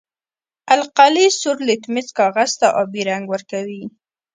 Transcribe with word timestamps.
القلي 0.75 1.27
سور 1.39 1.57
لتمس 1.69 2.07
کاغذ 2.17 2.49
ته 2.59 2.67
آبي 2.81 3.01
رنګ 3.09 3.23
ورکوي. 3.33 3.83